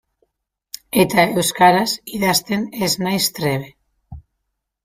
Eta 1.03 1.25
euskaraz 1.41 1.85
idazten 2.21 2.65
ez 2.89 2.93
naiz 3.07 3.23
trebe. 3.41 3.71